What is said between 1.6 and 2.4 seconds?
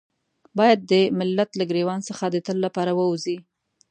ګرېوان څخه د